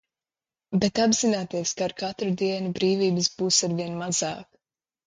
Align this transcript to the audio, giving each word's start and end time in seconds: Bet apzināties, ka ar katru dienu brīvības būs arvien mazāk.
Bet 0.83 1.01
apzināties, 1.03 1.75
ka 1.83 1.87
ar 1.89 1.95
katru 2.01 2.33
dienu 2.45 2.73
brīvības 2.81 3.31
būs 3.39 3.65
arvien 3.71 3.99
mazāk. 4.05 4.53